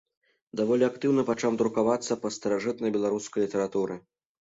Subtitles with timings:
[0.61, 4.05] Даволі актыўна пачаў друкавацца па старажытнай беларускай літаратуры.